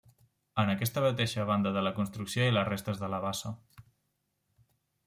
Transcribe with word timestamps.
En 0.61 0.71
aquesta 0.73 1.03
mateixa 1.05 1.45
banda 1.51 1.75
de 1.75 1.83
la 1.89 1.93
construcció 1.99 2.43
hi 2.47 2.53
ha 2.53 2.57
les 2.57 2.67
restes 2.73 3.05
de 3.05 3.13
la 3.17 3.21
bassa. 3.29 3.57